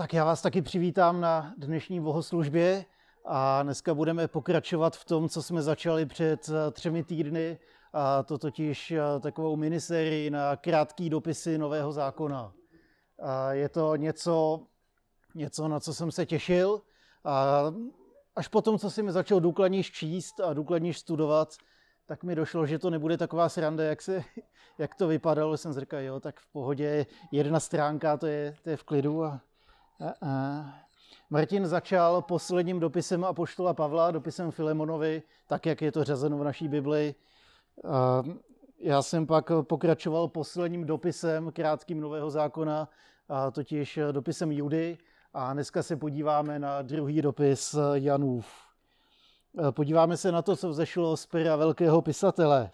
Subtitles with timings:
[0.00, 2.84] Tak já vás taky přivítám na dnešní bohoslužbě
[3.24, 7.58] a dneska budeme pokračovat v tom, co jsme začali před eh, třemi týdny,
[7.92, 12.52] a to totiž eh, takovou minisérii na krátký dopisy Nového zákona.
[13.22, 14.60] A je to něco,
[15.34, 16.82] něco, na co jsem se těšil
[17.24, 17.64] a
[18.36, 21.56] až potom, co jsem začal důkladně číst a důkladně studovat,
[22.06, 24.22] tak mi došlo, že to nebude taková sranda, jak, se,
[24.78, 25.56] jak to vypadalo.
[25.56, 29.24] Jsem říkal, jo, tak v pohodě, jedna stránka, to je, to je v klidu.
[29.24, 29.40] A.
[31.30, 36.68] Martin začal posledním dopisem Apoštola Pavla, dopisem Filemonovi, tak, jak je to řazeno v naší
[36.68, 37.14] Bibli.
[37.88, 38.22] A
[38.78, 42.88] já jsem pak pokračoval posledním dopisem, krátkým Nového zákona,
[43.52, 44.98] totiž dopisem Judy.
[45.34, 48.46] A dneska se podíváme na druhý dopis Janův.
[49.70, 52.70] Podíváme se na to, co vzešlo z pera velkého pisatele,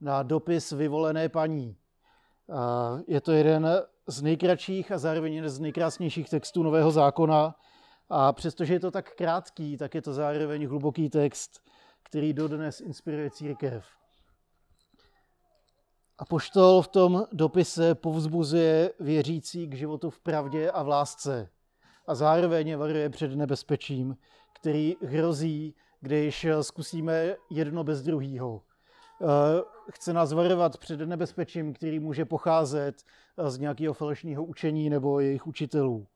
[0.00, 1.76] na dopis vyvolené paní.
[3.06, 3.68] Je to jeden
[4.10, 7.54] z nejkratších a zároveň jeden z nejkrásnějších textů Nového zákona.
[8.08, 11.60] A přestože je to tak krátký, tak je to zároveň hluboký text,
[12.02, 13.84] který dodnes inspiruje církev.
[16.18, 21.50] A poštol v tom dopise povzbuzuje věřící k životu v pravdě a v lásce.
[22.06, 24.16] A zároveň varuje před nebezpečím,
[24.52, 28.62] který hrozí když zkusíme jedno bez druhého.
[29.90, 33.02] Chce nás varovat před nebezpečím, který může pocházet
[33.38, 36.06] eh, z nějakého falešného učení nebo jejich učitelů.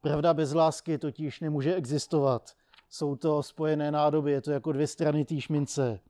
[0.00, 2.52] Pravda bez lásky totiž nemůže existovat.
[2.90, 6.00] Jsou to spojené nádoby, je to jako dvě strany té mince.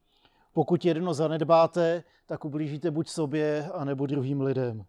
[0.53, 4.85] Pokud jedno zanedbáte, tak ublížíte buď sobě, anebo druhým lidem.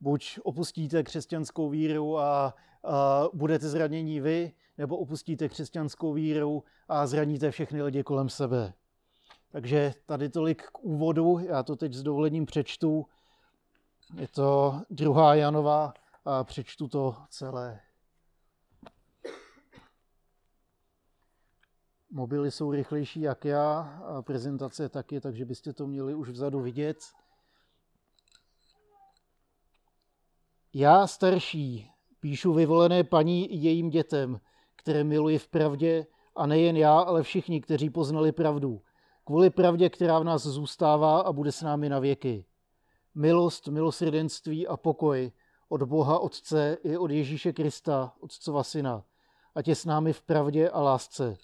[0.00, 7.50] Buď opustíte křesťanskou víru a, a budete zranění vy, nebo opustíte křesťanskou víru a zraníte
[7.50, 8.72] všechny lidi kolem sebe.
[9.52, 13.06] Takže tady tolik k úvodu, já to teď s dovolením přečtu.
[14.20, 15.94] Je to druhá Janova
[16.24, 17.80] a přečtu to celé.
[22.10, 26.98] Mobily jsou rychlejší jak já a prezentace taky, takže byste to měli už vzadu vidět.
[30.74, 31.90] Já starší
[32.20, 34.40] píšu vyvolené paní i jejím dětem,
[34.76, 36.06] které miluji v pravdě,
[36.36, 38.82] a nejen já, ale všichni, kteří poznali pravdu.
[39.24, 42.44] Kvůli pravdě, která v nás zůstává a bude s námi na věky.
[43.14, 45.32] Milost, milosrdenství a pokoj
[45.68, 49.04] od Boha Otce i od Ježíše Krista, Otcova Syna,
[49.54, 51.36] ať je s námi v pravdě a lásce.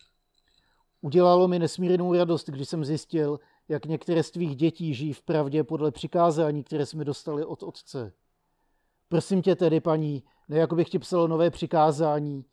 [1.01, 5.65] Udělalo mi nesmírnou radost, když jsem zjistil, jak některé z tvých dětí žijí v pravdě
[5.65, 8.13] podle přikázání, které jsme dostali od Otce.
[9.09, 12.45] Prosím tě tedy, paní, ne jako bych ti psal nové přikázání,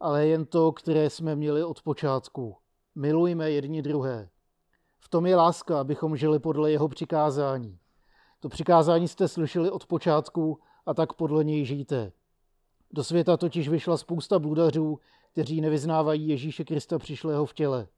[0.00, 2.56] ale jen to, které jsme měli od počátku.
[2.94, 4.28] Milujme jedni druhé.
[5.04, 7.78] V tom je láska, abychom žili podle jeho přikázání.
[8.40, 12.12] To přikázání jste slyšeli od počátku a tak podle něj žijte.
[12.92, 14.98] Do světa totiž vyšla spousta bludařů,
[15.32, 17.88] kteří nevyznávají Ježíše Krista přišlého v těle.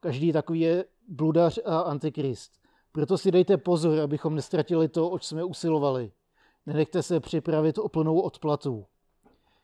[0.00, 2.52] Každý takový je bludař a antikrist.
[2.92, 6.12] Proto si dejte pozor, abychom nestratili to, oč jsme usilovali.
[6.66, 8.86] Nenechte se připravit o plnou odplatu.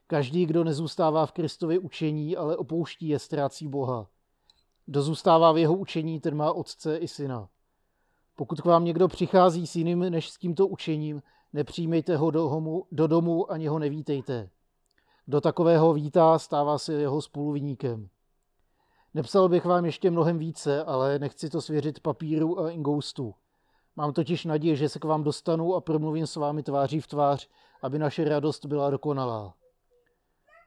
[0.06, 4.06] Každý, kdo nezůstává v Kristově učení, ale opouští je, ztrácí Boha.
[4.88, 7.48] Kdo zůstává v jeho učení, ten má otce i syna.
[8.36, 11.22] Pokud k vám někdo přichází s jiným než s tímto učením,
[11.52, 14.50] nepřijmejte ho do, homu, do domu ani ho nevítejte.
[15.26, 18.08] Kdo takového vítá, stává se jeho spoluviníkem.
[19.14, 23.34] Nepsal bych vám ještě mnohem více, ale nechci to svěřit papíru a ingoustu.
[23.96, 27.48] Mám totiž naději, že se k vám dostanu a promluvím s vámi tváří v tvář,
[27.82, 29.54] aby naše radost byla dokonalá.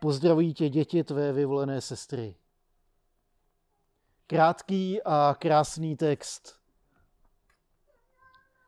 [0.02, 2.36] Pozdravují tě děti tvé vyvolené sestry.
[4.32, 6.56] Krátký a krásný text.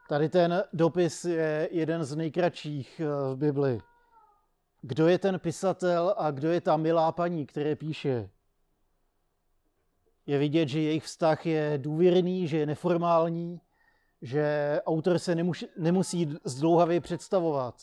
[0.09, 3.79] Tady ten dopis je jeden z nejkratších eh, v Bibli.
[4.81, 8.29] Kdo je ten pisatel a kdo je ta milá paní, které píše?
[10.25, 13.61] Je vidět, že jejich vztah je důvěrný, že je neformální,
[14.21, 15.35] že autor se
[15.77, 17.75] nemusí zdlouhavě představovat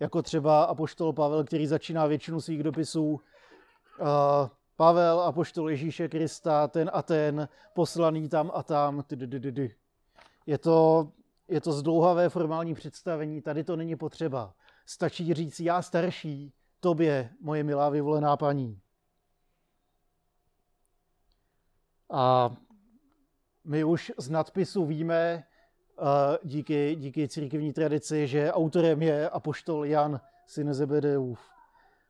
[0.00, 3.04] jako třeba Apoštol Pavel, který začíná většinu svých dopisů
[4.00, 4.48] uh,
[4.82, 9.04] Pavel, Apoštol Ježíše Krista, ten a ten, poslaný tam a tam.
[10.46, 11.08] Je to,
[11.48, 14.54] je to zdlouhavé formální představení, tady to není potřeba.
[14.86, 18.80] Stačí říct, já starší, tobě, moje milá vyvolená paní.
[22.10, 22.50] A
[23.64, 25.44] my už z nadpisu víme,
[26.44, 31.40] díky, díky církevní tradici, že autorem je apoštol Jan, syn Zebedeův.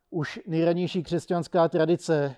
[0.09, 2.35] Už nejranější křesťanská tradice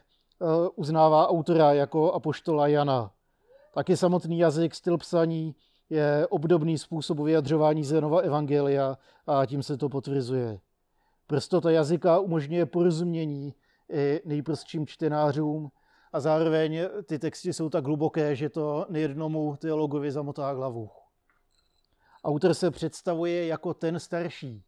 [0.75, 3.11] uznává autora jako apoštola Jana.
[3.73, 5.55] Taky samotný jazyk, styl psaní
[5.89, 8.97] je obdobný způsob vyjadřování Zenova evangelia
[9.27, 10.59] a tím se to potvrzuje.
[11.27, 13.53] Prostota jazyka umožňuje porozumění
[13.91, 15.71] i nejprostším čtenářům
[16.13, 20.89] a zároveň ty texty jsou tak hluboké, že to nejednomu teologovi zamotá hlavu.
[22.23, 24.63] Autor se představuje jako ten starší.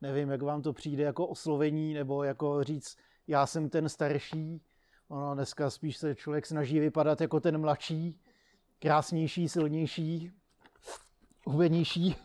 [0.00, 2.96] Nevím, jak vám to přijde jako oslovení, nebo jako říct,
[3.26, 4.60] já jsem ten starší.
[5.12, 8.20] Ono dneska spíš se člověk snaží vypadat jako ten mladší,
[8.78, 10.32] krásnější, silnější,
[11.46, 12.16] hubenější.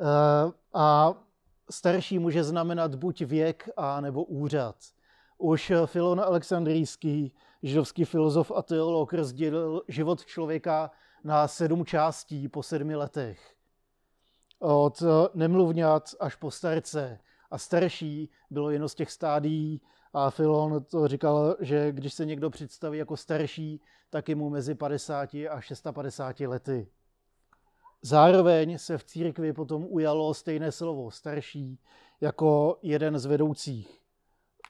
[0.00, 1.14] Eh, a
[1.70, 4.76] starší může znamenat buď věk, a nebo úřad.
[5.38, 10.90] Už Filon Alexandrijský, židovský filozof a teolog, rozdělil život člověka
[11.24, 13.54] na sedm částí po sedmi letech.
[14.58, 15.02] Od
[15.34, 17.20] nemluvňat až po starce.
[17.50, 19.80] A starší bylo jedno z těch stádií
[20.12, 23.80] a Filon to říkal, že když se někdo představí jako starší,
[24.10, 26.88] tak je mu mezi 50 a 650 lety.
[28.02, 31.78] Zároveň se v církvi potom ujalo stejné slovo starší
[32.20, 34.00] jako jeden z vedoucích.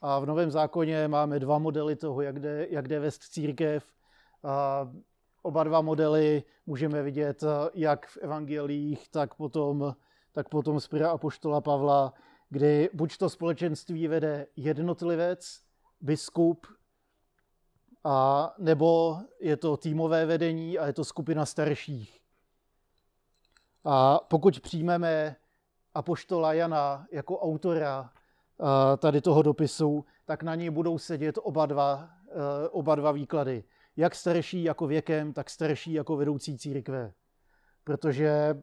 [0.03, 3.85] A v Novém zákoně máme dva modely toho, jak jde, jak jde vést církev.
[4.45, 4.89] A
[5.43, 7.45] oba dva modely můžeme vidět
[7.75, 9.95] jak v evangelích, tak potom,
[10.33, 12.15] tak potom z Pira Apoštola Pavla,
[12.51, 15.61] kdy buď to společenství vede jednotlivec,
[16.01, 16.67] biskup,
[18.05, 22.21] a nebo je to týmové vedení a je to skupina starších.
[23.85, 25.37] A pokud přijmeme
[25.95, 28.11] Apoštola Jana jako autora
[28.99, 32.11] tady toho dopisu, tak na něj budou sedět oba dva,
[32.65, 33.65] e, oba dva výklady.
[33.97, 37.13] Jak starší jako věkem, tak starší jako vedoucí církve.
[37.85, 38.57] Protože e,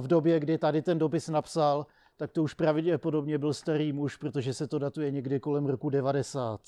[0.00, 1.86] v době, kdy tady ten dopis napsal,
[2.16, 6.60] tak to už pravděpodobně byl starý muž, protože se to datuje někdy kolem roku 90.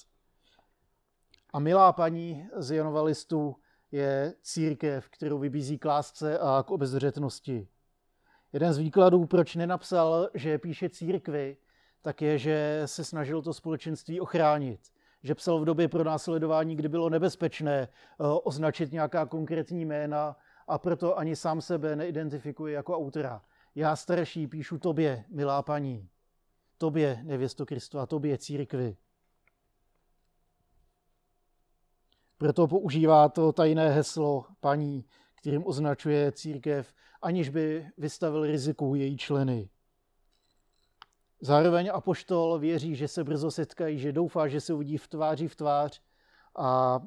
[1.53, 3.57] A milá paní z Janova listu
[3.93, 7.69] je církev, kterou vybízí k lásce a k obezřetnosti.
[8.53, 11.57] Jeden z výkladů, proč nenapsal, že píše církvi,
[12.03, 14.81] tak je, že se snažil to společenství ochránit.
[15.23, 17.89] Že psal v době pro následování, kdy bylo nebezpečné eh,
[18.45, 20.37] označit nějaká konkrétní jména
[20.69, 23.43] a proto ani sám sebe neidentifikuje jako autora.
[23.75, 26.09] Já starší píšu tobě, milá paní.
[26.79, 28.97] Tobě, nevěsto Kristova, tobě, církvi.
[32.39, 35.05] Proto používá to tajné heslo paní,
[35.35, 39.71] kterým označuje církev, aniž by vystavil riziku její členy.
[41.41, 45.57] Zároveň apoštol věří, že se brzo setkají, že doufá, že se uvidí v tváři v
[45.57, 46.03] tvář
[46.57, 47.01] a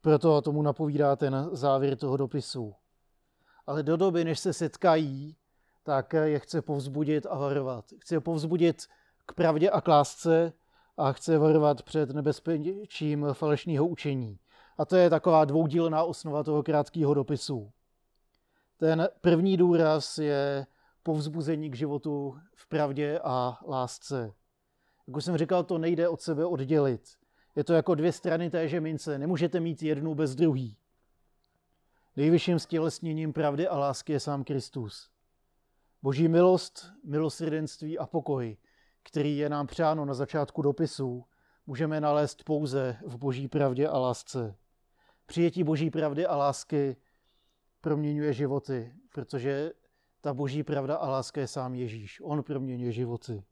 [0.00, 2.74] proto tomu napovídá ten závěr toho dopisu.
[3.66, 5.36] Ale do doby, než se setkají,
[5.82, 7.84] tak je chce povzbudit a varovat.
[7.98, 8.86] Chce je povzbudit
[9.26, 10.52] k pravdě a k lásce
[10.96, 14.38] a chce varovat před nebezpečím falešného učení.
[14.78, 17.72] A to je taková dvoudílná osnova toho krátkého dopisu.
[18.76, 20.66] Ten první důraz je
[21.02, 24.32] povzbuzení k životu v pravdě a lásce.
[25.06, 27.02] Jak už jsem říkal, to nejde od sebe oddělit.
[27.56, 29.18] Je to jako dvě strany téže mince.
[29.18, 30.76] Nemůžete mít jednu bez druhý.
[32.16, 35.10] Nejvyšším stělesněním pravdy a lásky je sám Kristus.
[36.02, 38.56] Boží milost, milosrdenství a pokoj,
[39.02, 41.24] který je nám přáno na začátku dopisu,
[41.66, 44.56] můžeme nalézt pouze v boží pravdě a lásce.
[45.26, 46.96] Přijetí boží pravdy a lásky
[47.80, 49.72] proměňuje životy, protože
[50.20, 52.20] ta boží pravda a láska je sám Ježíš.
[52.24, 53.44] On proměňuje životy.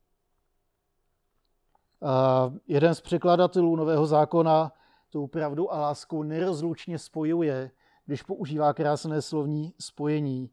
[2.02, 4.72] A jeden z překladatelů Nového zákona
[5.10, 7.70] tou pravdu a lásku nerozlučně spojuje,
[8.10, 10.50] když používá krásné slovní spojení,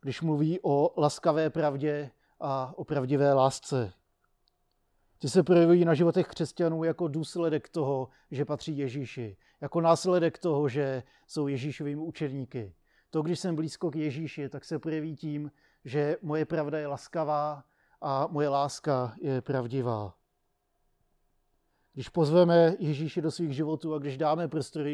[0.00, 2.10] když mluví o laskavé pravdě
[2.40, 3.92] a o pravdivé lásce.
[5.18, 10.68] Ty se projevují na životech křesťanů jako důsledek toho, že patří Ježíši, jako následek toho,
[10.68, 12.74] že jsou Ježíšovými učedníky.
[13.10, 15.52] To, když jsem blízko k Ježíši, tak se projeví tím,
[15.84, 17.64] že moje pravda je laskavá
[18.00, 20.14] a moje láska je pravdivá.
[21.98, 24.86] Když pozveme Ježíše do svých životů a když dáme prostor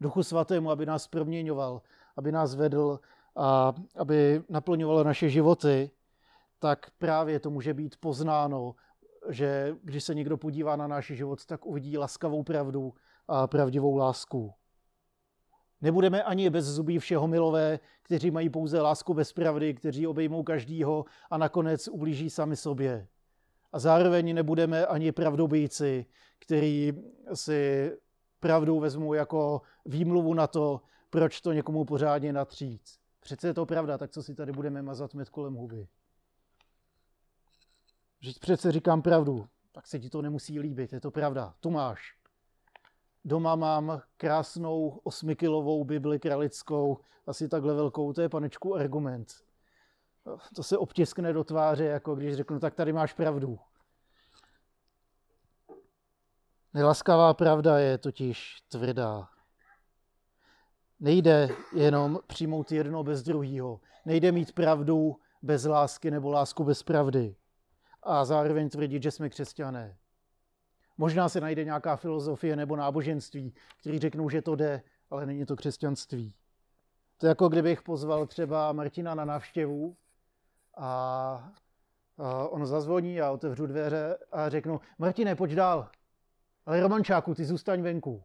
[0.00, 1.82] Duchu Svatému, aby nás proměňoval,
[2.16, 3.00] aby nás vedl
[3.36, 5.90] a aby naplňoval naše životy,
[6.58, 8.74] tak právě to může být poznáno,
[9.28, 12.94] že když se někdo podívá na náš život, tak uvidí laskavou pravdu
[13.28, 14.52] a pravdivou lásku.
[15.80, 21.04] Nebudeme ani bez zubí všeho milové, kteří mají pouze lásku bez pravdy, kteří obejmou každýho
[21.30, 23.06] a nakonec ublíží sami sobě.
[23.74, 26.06] A zároveň nebudeme ani pravdobíci,
[26.38, 26.92] kteří
[27.34, 27.92] si
[28.40, 32.82] pravdu vezmou jako výmluvu na to, proč to někomu pořádně natřít.
[33.20, 35.88] Přece je to pravda, tak co si tady budeme mazat med kolem huby.
[38.20, 41.54] Že přece říkám pravdu, tak se ti to nemusí líbit, je to pravda.
[41.60, 42.16] Tu máš.
[43.24, 49.43] Doma mám krásnou osmikilovou Bibli kralickou, asi takhle velkou, to je panečku argument.
[50.54, 53.58] To se obtiskne do tváře, jako když řeknu, tak tady máš pravdu.
[56.74, 59.28] Nelaskavá pravda je totiž tvrdá.
[61.00, 63.80] Nejde jenom přijmout jedno bez druhého.
[64.04, 67.36] Nejde mít pravdu bez lásky nebo lásku bez pravdy.
[68.02, 69.96] A zároveň tvrdit, že jsme křesťané.
[70.98, 75.56] Možná se najde nějaká filozofie nebo náboženství, který řeknou, že to jde, ale není to
[75.56, 76.34] křesťanství.
[77.18, 79.96] To je jako kdybych pozval třeba Martina na návštěvu
[80.76, 81.52] a,
[82.48, 85.88] on zazvoní a otevřu dveře a řeknu, Martine, pojď dál.
[86.66, 88.24] Ale Romančáku, ty zůstaň venku.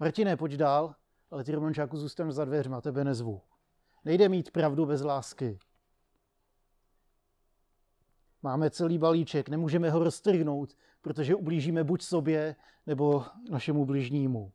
[0.00, 0.94] Martine, pojď dál,
[1.30, 3.42] ale ty Romančáku zůstaň za dveřma, tebe nezvu.
[4.04, 5.58] Nejde mít pravdu bez lásky.
[8.42, 14.52] Máme celý balíček, nemůžeme ho roztrhnout, protože ublížíme buď sobě, nebo našemu bližnímu.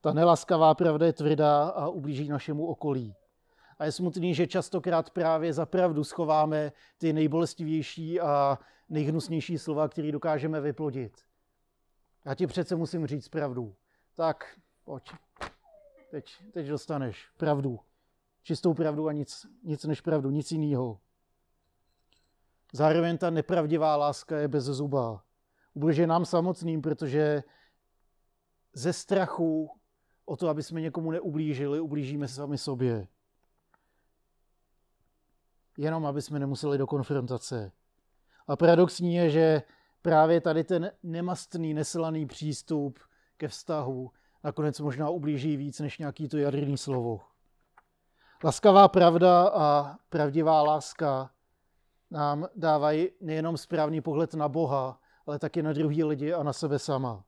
[0.00, 3.14] Ta nelaskavá pravda je tvrdá a ublíží našemu okolí.
[3.82, 8.58] A je smutný, že častokrát právě za pravdu schováme ty nejbolestivější a
[8.88, 11.20] nejhnusnější slova, které dokážeme vyplodit.
[12.24, 13.74] Já ti přece musím říct pravdu.
[14.14, 15.10] Tak, pojď.
[16.10, 17.80] Teď, teď dostaneš pravdu.
[18.42, 21.00] Čistou pravdu a nic, nic než pravdu, nic jiného.
[22.72, 25.24] Zároveň ta nepravdivá láska je bez zuba.
[25.74, 27.42] Ubližuje nám samotným, protože
[28.74, 29.70] ze strachu
[30.24, 33.08] o to, aby jsme někomu neublížili, ublížíme sami sobě.
[35.78, 37.72] Jenom, aby jsme nemuseli do konfrontace.
[38.48, 39.62] A paradoxní je, že
[40.02, 42.98] právě tady ten nemastný, neslaný přístup
[43.36, 44.10] ke vztahu
[44.44, 47.20] nakonec možná ublíží víc než nějaký to jadrný slovo.
[48.44, 51.30] Laskavá pravda a pravdivá láska
[52.10, 56.78] nám dávají nejenom správný pohled na Boha, ale taky na druhý lidi a na sebe
[56.78, 57.24] sama.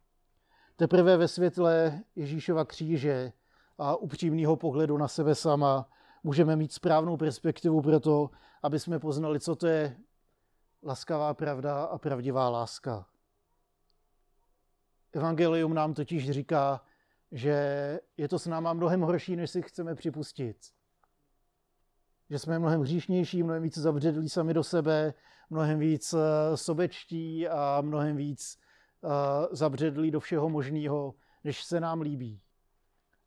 [0.76, 3.32] Teprve ve světle Ježíšova kříže
[3.78, 5.88] a upřímného pohledu na sebe sama
[6.24, 8.30] můžeme mít správnou perspektivu pro to,
[8.62, 9.96] aby jsme poznali, co to je
[10.82, 13.06] laskavá pravda a pravdivá láska.
[15.12, 16.80] Evangelium nám totiž říká,
[17.32, 20.56] že je to s náma mnohem horší, než si chceme připustit.
[22.30, 25.14] Že jsme mnohem hříšnější, mnohem víc zabředlí sami do sebe,
[25.50, 28.58] mnohem víc eh, sobečtí a mnohem víc
[29.04, 29.08] eh,
[29.50, 31.14] zabředlí do všeho možného,
[31.44, 32.40] než se nám líbí.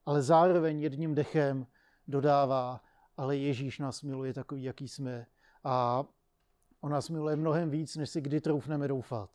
[0.06, 1.68] Ale zároveň jedním dechem
[2.08, 2.82] dodává,
[3.18, 5.26] ale Ježíš nás miluje takový, jaký jsme.
[5.64, 6.04] A
[6.82, 9.30] on nás miluje mnohem víc, než si kdy troufneme doufat.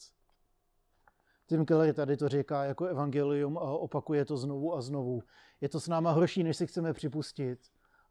[1.46, 5.22] Tim Keller tady to říká jako evangelium a opakuje to znovu a znovu.
[5.60, 7.58] Je to s náma horší, než si chceme připustit,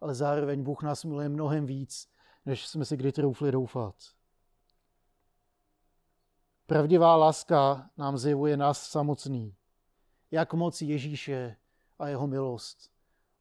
[0.02, 2.08] ale zároveň Bůh nás miluje mnohem víc,
[2.46, 3.96] než jsme si kdy troufli doufat.
[6.66, 9.56] Pravdivá láska nám zjevuje nás samotný.
[10.32, 11.56] Jak moc Ježíše
[12.00, 12.91] a jeho milost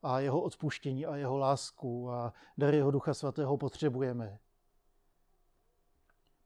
[0.03, 4.39] a jeho odpuštění a jeho lásku a dar jeho Ducha Svatého potřebujeme.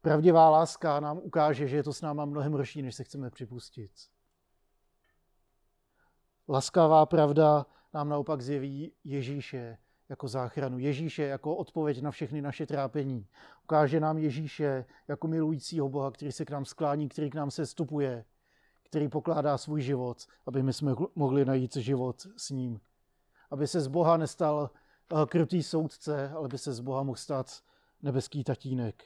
[0.00, 3.90] Pravdivá láska nám ukáže, že je to s náma mnohem horší, než se chceme připustit.
[6.48, 13.26] Laskavá pravda nám naopak zjeví Ježíše jako záchranu, Ježíše jako odpověď na všechny naše trápení.
[13.62, 17.66] Ukáže nám Ježíše jako milujícího Boha, který se k nám sklání, který k nám se
[17.66, 18.24] stupuje,
[18.82, 22.80] který pokládá svůj život, aby my jsme mohli najít život s ním.
[23.50, 24.70] Aby se z Boha nestal
[25.12, 27.62] eh, krutý soudce, ale by se z Boha mohl stát
[28.02, 29.04] nebeský tatínek.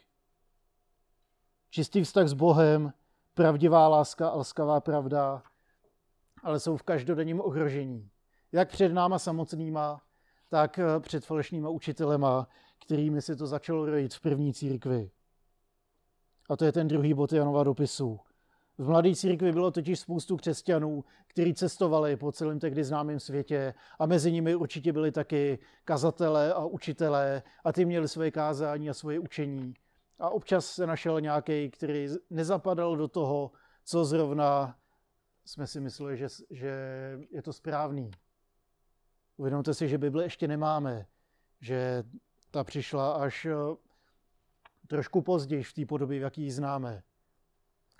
[1.70, 2.92] Čistý vztah s Bohem,
[3.34, 5.42] pravdivá láska a laskavá pravda,
[6.42, 8.10] ale jsou v každodenním ohrožení.
[8.52, 10.02] Jak před náma samotnýma,
[10.48, 12.48] tak eh, před falešnýma učitelema,
[12.84, 15.10] kterými se to začalo rojit v první církvi.
[16.48, 18.20] A to je ten druhý bod Janova dopisu.
[18.78, 24.06] V mladé církvi bylo totiž spoustu křesťanů, kteří cestovali po celém tehdy známém světě a
[24.06, 29.18] mezi nimi určitě byli taky kazatelé a učitelé a ty měli své kázání a svoje
[29.18, 29.74] učení.
[30.18, 33.50] A občas se našel nějaký, který nezapadal do toho,
[33.84, 34.78] co zrovna
[35.44, 36.72] jsme si mysleli, že, že
[37.30, 38.10] je to správný.
[39.36, 41.06] Uvědomte si, že Bible ještě nemáme,
[41.60, 42.04] že
[42.50, 43.54] ta přišla až eh,
[44.86, 47.02] trošku později v té podobě, v jaký ji známe.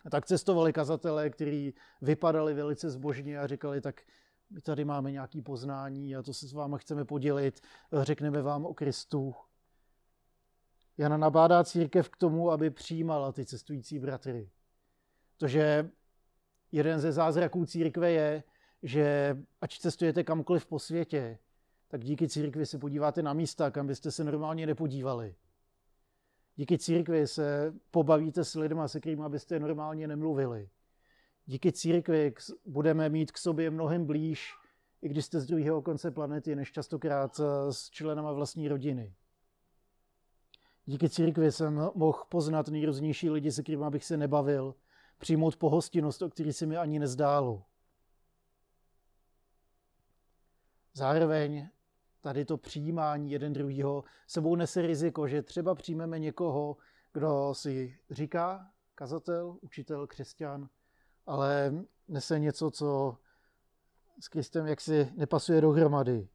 [0.04, 4.02] A tak cestovali kazatelé, kteří vypadali velice zbožně a říkali, tak
[4.50, 7.60] my tady máme nějaké poznání a to se s váma chceme podělit,
[8.02, 9.34] řekneme vám o Kristu.
[10.98, 14.50] Jana nabádá církev k tomu, aby přijímala ty cestující bratry.
[15.36, 15.90] Protože
[16.72, 18.42] jeden ze zázraků církve je,
[18.82, 21.38] že ať cestujete kamkoliv po světě,
[21.88, 25.34] tak díky církvi se podíváte na místa, kam byste se normálně nepodívali.
[26.58, 30.70] Díky církvi se pobavíte s lidmi, se kterými byste normálně nemluvili.
[31.46, 32.34] Díky církvi
[32.66, 34.54] budeme mít k sobě mnohem blíž,
[35.02, 39.14] i když jste z druhého konce planety, než častokrát s členama vlastní rodiny.
[40.86, 44.74] Díky církvi jsem mohl poznat nejrůznější lidi, se kterými bych se nebavil,
[45.18, 47.64] přijmout pohostinnost, o který se mi ani nezdálo.
[50.94, 51.68] Zároveň
[52.20, 56.76] tady to přijímání jeden druhýho sebou nese riziko, že třeba přijmeme někoho,
[57.12, 60.68] kdo si říká kazatel, učitel, křesťan,
[61.26, 61.75] ale
[62.08, 63.18] nese něco, co
[64.20, 66.28] s Kristem jaksi nepasuje dohromady.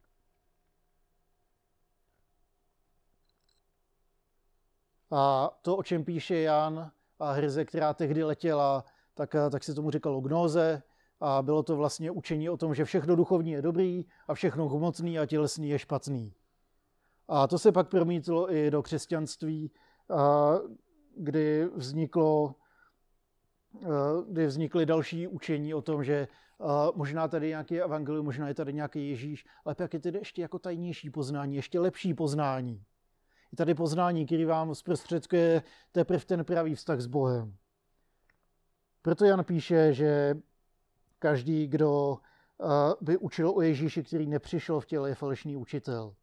[5.10, 9.90] A to, o čem píše Jan a hryze, která tehdy letěla, tak, tak se tomu
[9.90, 10.82] říkalo gnóze
[11.24, 15.18] a bylo to vlastně učení o tom, že všechno duchovní je dobrý a všechno hmotný
[15.18, 16.34] a tělesný je špatný.
[17.28, 19.70] A to se pak promítlo i do křesťanství,
[21.16, 22.54] kdy vzniklo
[24.28, 26.28] kdy vznikly další učení o tom, že
[26.94, 30.58] možná tady nějaký evangelium, možná je tady nějaký Ježíš, ale pak je tady ještě jako
[30.58, 32.84] tajnější poznání, ještě lepší poznání.
[33.52, 35.62] Je tady poznání, který vám zprostředkuje
[35.92, 37.56] teprve ten pravý vztah s Bohem.
[39.02, 40.34] Proto Jan píše, že
[41.24, 42.18] každý, kdo
[43.00, 46.14] by učil o Ježíši, který nepřišel v těle, je falešný učitel.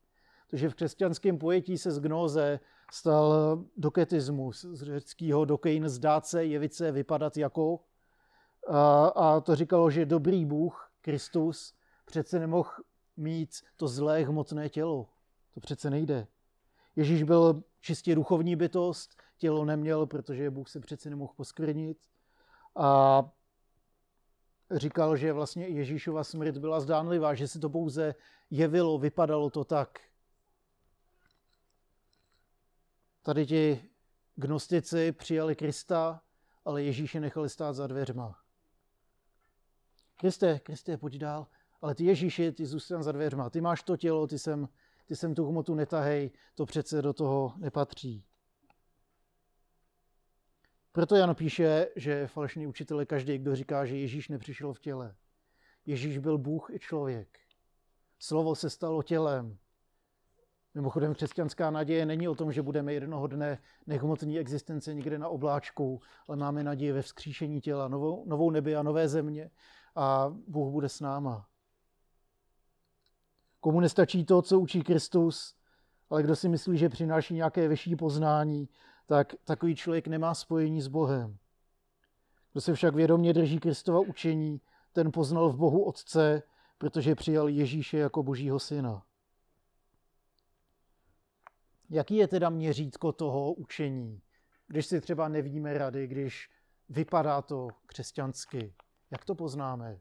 [0.47, 2.59] Takže v křesťanském pojetí se z gnóze
[2.91, 7.79] stal doketismus, z řeckého dokein zdát se, jevit se, vypadat jako.
[8.67, 11.73] A, a to říkalo, že dobrý Bůh, Kristus,
[12.05, 12.69] přece nemohl
[13.17, 15.09] mít to zlé hmotné tělo.
[15.53, 16.27] To přece nejde.
[16.95, 21.97] Ježíš byl čistě duchovní bytost, tělo neměl, protože Bůh se přece nemohl poskvrnit.
[22.75, 23.23] A
[24.73, 28.15] říkal, že vlastně Ježíšova smrt byla zdánlivá, že se to pouze
[28.49, 29.99] jevilo, vypadalo to tak.
[33.21, 33.89] Tady ti
[34.35, 36.21] gnostici přijali Krista,
[36.65, 38.39] ale Ježíše nechali stát za dveřma.
[40.17, 41.47] Kriste, Kriste, pojď dál,
[41.81, 43.49] ale ty Ježíši, ty zůstan za dveřma.
[43.49, 44.69] Ty máš to tělo, ty sem,
[45.05, 48.25] ty sem tu hmotu netahej, to přece do toho nepatří.
[50.91, 55.15] Proto Jan píše, že falešný učitel je každý, kdo říká, že Ježíš nepřišel v těle.
[55.85, 57.39] Ježíš byl Bůh i člověk.
[58.19, 59.57] Slovo se stalo tělem.
[60.73, 66.01] Mimochodem křesťanská naděje není o tom, že budeme jednoho dne nehmotný existence někde na obláčku,
[66.27, 69.51] ale máme naději ve vzkříšení těla, novou, novou nebi a nové země
[69.95, 71.47] a Bůh bude s náma.
[73.59, 75.55] Komu nestačí to, co učí Kristus,
[76.11, 78.69] ale kdo si myslí, že přináší nějaké vyšší poznání,
[79.05, 81.37] tak takový člověk nemá spojení s Bohem.
[82.51, 84.61] Kdo se však vědomě drží Kristova učení,
[84.93, 86.43] ten poznal v Bohu Otce,
[86.77, 89.03] protože přijal Ježíše jako Božího syna.
[91.89, 94.21] Jaký je teda měřítko toho učení,
[94.67, 96.49] když si třeba nevíme rady, když
[96.89, 98.73] vypadá to křesťansky?
[99.11, 99.99] Jak to poznáme?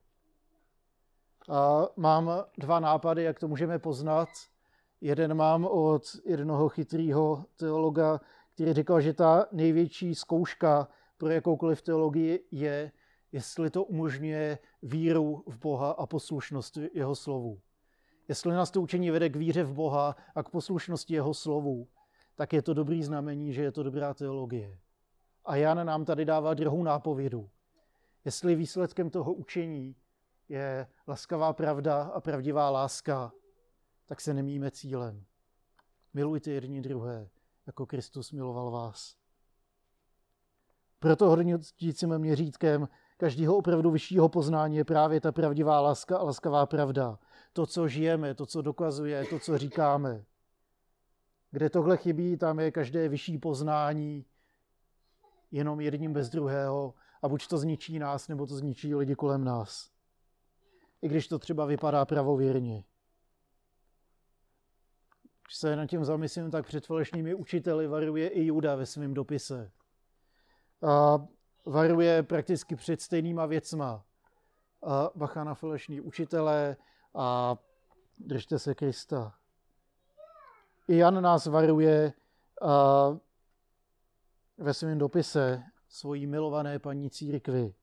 [1.49, 4.29] A mám dva nápady, jak to můžeme poznat.
[5.01, 8.21] Jeden mám od jednoho chytrého teologa,
[8.55, 12.93] který říkal, že ta největší zkouška pro jakoukoliv teologii je,
[13.33, 17.61] jestli to umožňuje víru v Boha a poslušnost jeho slovu.
[18.29, 21.89] Jestli nás to učení vede k víře v Boha a k poslušnosti jeho slovu,
[22.35, 24.79] tak je to dobrý znamení, že je to dobrá teologie.
[25.45, 27.51] A Jan nám tady dává druhou nápovědu.
[28.25, 29.97] Jestli výsledkem toho učení
[30.49, 33.33] je laskavá pravda a pravdivá láska,
[34.11, 35.25] tak se nemíme cílem.
[36.15, 37.31] Milujte jedni druhé,
[37.67, 39.17] jako Kristus miloval vás.
[40.99, 47.19] Proto hodnotícím měřítkem každého opravdu vyššího poznání je právě ta pravdivá láska a laskavá pravda.
[47.53, 50.25] To, co žijeme, to, co dokazuje, to, co říkáme.
[51.51, 54.25] Kde tohle chybí, tam je každé vyšší poznání
[55.51, 59.91] jenom jedním bez druhého a buď to zničí nás, nebo to zničí lidi kolem nás.
[61.03, 62.85] I když to třeba vypadá pravověrně.
[65.51, 69.71] Když se nad tím zamyslím, tak před falešnými učiteli varuje i Juda ve svém dopise.
[70.83, 71.27] A
[71.67, 74.05] varuje prakticky před stejnýma věcma.
[74.83, 76.77] A bacha na falešní učitele
[77.15, 77.57] a
[78.19, 79.35] držte se Krista.
[80.89, 82.13] I Jan nás varuje
[82.63, 83.07] a
[84.59, 87.75] ve svém dopise svojí milované paní církvi.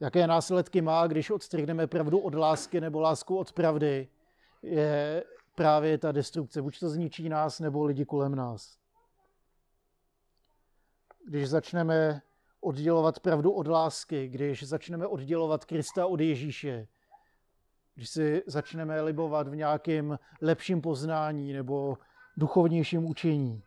[0.00, 4.08] Jaké následky má, když odstřihneme pravdu od lásky nebo lásku od pravdy,
[4.62, 5.24] je
[5.56, 6.62] právě ta destrukce.
[6.62, 8.78] Buď to zničí nás, nebo lidi kolem nás.
[11.28, 12.22] Když začneme
[12.60, 16.88] oddělovat pravdu od lásky, když začneme oddělovat Krista od Ježíše,
[17.94, 21.98] když si začneme libovat v nějakém lepším poznání nebo
[22.36, 23.62] duchovnějším učení.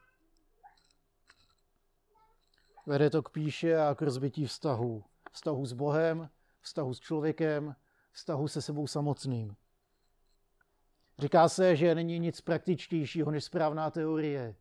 [2.85, 5.03] Vede to k píše a k rozbití vztahu.
[5.31, 6.29] Vztahu s Bohem,
[6.61, 7.75] vztahu s člověkem,
[8.11, 9.55] vztahu se sebou samotným.
[11.19, 14.55] Říká se, že není nic praktičtějšího než správná teorie.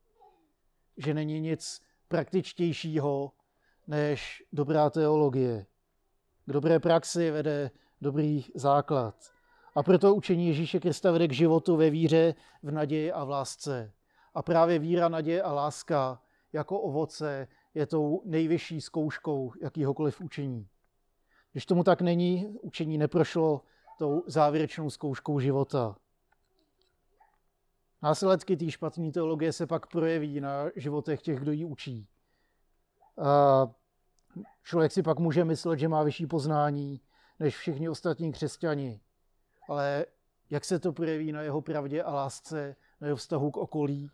[0.96, 3.32] že není nic praktičtějšího
[3.86, 5.66] než dobrá teologie.
[6.46, 9.14] K dobré praxi vede dobrý základ.
[9.74, 13.92] A proto učení Ježíše Krista vede k životu ve víře, v naději a v lásce.
[14.34, 20.68] A právě víra, naděje a láska jako ovoce je tou nejvyšší zkouškou jakýhokoliv učení.
[21.52, 23.62] Když tomu tak není, učení neprošlo
[23.98, 25.96] tou závěrečnou zkouškou života.
[28.02, 32.08] Následky té špatné teologie se pak projeví na životech těch, kdo ji učí.
[33.18, 33.68] A
[34.62, 37.00] člověk si pak může myslet, že má vyšší poznání
[37.40, 39.00] než všichni ostatní křesťani.
[39.68, 40.06] Ale
[40.50, 44.10] jak se to projeví na jeho pravdě a lásce, na jeho vztahu k okolí?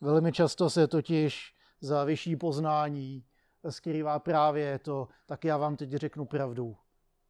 [0.00, 3.24] Velmi často se totiž za vyšší poznání
[3.70, 6.76] skrývá právě to, tak já vám teď řeknu pravdu.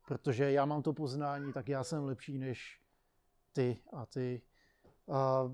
[0.06, 2.81] Protože já mám to poznání, tak já jsem lepší než
[3.52, 4.42] ty a ty.
[5.08, 5.50] A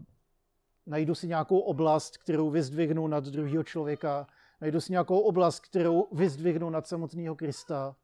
[0.86, 4.26] najdu si nějakou oblast, kterou vyzdvihnu nad druhého člověka,
[4.60, 7.96] najdu si nějakou oblast, kterou vyzdvihnu nad samotného Krista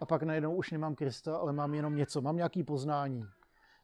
[0.00, 3.24] a pak najednou už nemám Krista, ale mám jenom něco, mám nějaký poznání.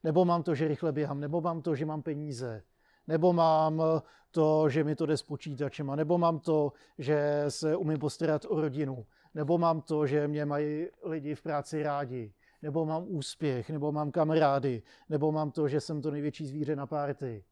[0.04, 2.62] Nebo mám to, že rychle běhám, nebo mám to, že mám peníze,
[3.06, 3.82] nebo mám
[4.30, 8.60] to, že mi to jde s počítačem, nebo mám to, že se umím postarat o
[8.60, 13.92] rodinu, nebo mám to, že mě mají lidi v práci rádi, nebo mám úspěch, nebo
[13.92, 17.44] mám kamarády, nebo mám to, že jsem to největší zvíře na párty.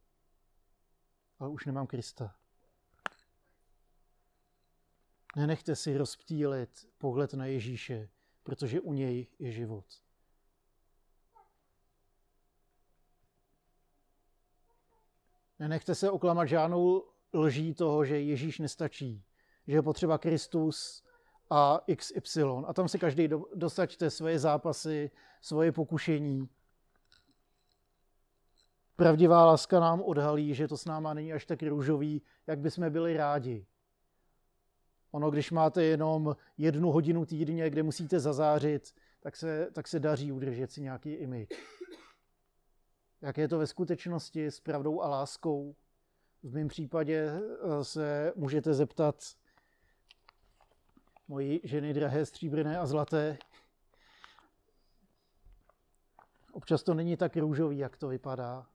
[1.39, 2.35] Ale už nemám Krista.
[5.35, 8.09] Nenechte si rozptýlit pohled na Ježíše,
[8.43, 9.85] protože u něj je život.
[15.59, 19.25] Nenechte se oklamat žádnou lží toho, že Ježíš nestačí,
[19.67, 21.03] že je potřeba Kristus
[21.51, 22.43] a XY.
[22.65, 25.11] A tam si každý dosaďte svoje zápasy,
[25.41, 26.49] svoje pokušení.
[28.95, 33.17] Pravdivá láska nám odhalí, že to s náma není až tak růžový, jak bychom byli
[33.17, 33.65] rádi.
[35.11, 40.31] Ono, když máte jenom jednu hodinu týdně, kde musíte zazářit, tak se, tak se daří
[40.31, 41.47] udržet si nějaký image.
[43.21, 45.75] Jak je to ve skutečnosti s pravdou a láskou?
[46.43, 49.15] V mém případě eh, se můžete zeptat
[51.31, 53.37] moji ženy drahé, stříbrné a zlaté.
[56.51, 58.67] Občas to není tak růžový, jak to vypadá,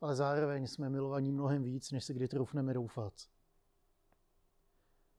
[0.00, 3.12] ale zároveň jsme milovaní mnohem víc, než si kdy troufneme doufat.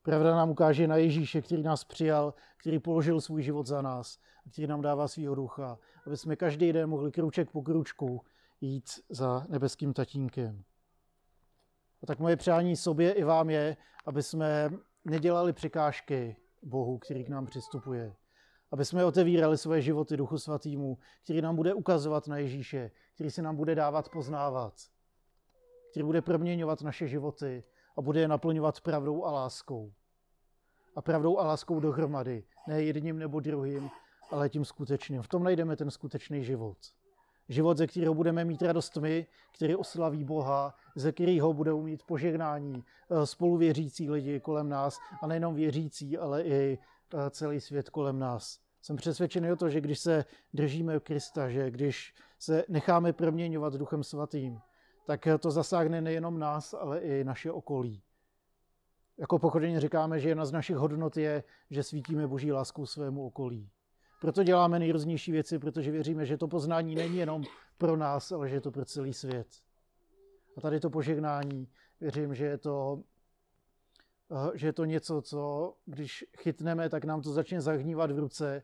[0.01, 4.49] Pravda nám ukáže na Ježíše, který nás přijal, který položil svůj život za nás a
[4.49, 8.25] který nám dává svého ducha, aby jsme každý den mohli kruček po kručku
[8.61, 10.63] jít za nebeským tatínkem.
[12.03, 14.69] A tak moje přání sobě i vám je, aby jsme
[15.09, 18.15] nedělali překážky Bohu, který k nám přistupuje.
[18.71, 23.41] Aby jsme otevírali svoje životy Duchu Svatýmu, který nám bude ukazovat na Ježíše, který si
[23.41, 24.73] nám bude dávat poznávat,
[25.91, 27.63] který bude proměňovat naše životy
[27.97, 29.93] a bude je naplňovat pravdou a láskou.
[30.95, 32.43] A pravdou a láskou dohromady.
[32.67, 33.89] Ne jedním nebo druhým,
[34.31, 35.21] ale tím skutečným.
[35.21, 36.77] V tom najdeme ten skutečný život.
[37.49, 42.83] Život, ze kterého budeme mít radost my, který oslaví Boha, ze kterého budou mít požehnání
[43.09, 46.79] eh, spoluvěřící lidi kolem nás a nejenom věřící, ale i
[47.13, 48.59] eh, celý svět kolem nás.
[48.81, 54.03] Jsem přesvědčený o to, že když se držíme Krista, že když se necháme proměňovat Duchem
[54.03, 54.59] Svatým,
[55.05, 58.01] tak to zasáhne nejenom nás, ale i naše okolí.
[59.17, 63.69] Jako pochodeně říkáme, že jedna z našich hodnot je, že svítíme boží láskou svému okolí.
[64.21, 67.43] Proto děláme nejrůznější věci, protože věříme, že to poznání není jenom
[67.77, 69.47] pro nás, ale že je to pro celý svět.
[70.57, 71.67] A tady to požehnání,
[72.01, 73.03] věřím, že je to,
[74.31, 78.63] eh, že je to něco, co když chytneme, tak nám to začne zahnívat v ruce,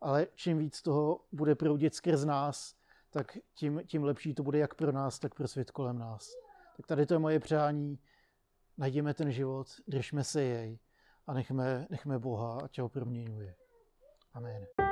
[0.00, 2.74] ale čím víc toho bude proudit skrz nás,
[3.10, 6.30] tak tím, tím lepší to bude jak pro nás, tak pro svět kolem nás.
[6.76, 7.98] Tak tady to je moje přání.
[8.78, 10.78] Najdeme ten život, držme se jej
[11.26, 13.54] a nechme, nechme Boha, ať ho proměňuje.
[14.34, 14.91] Amen.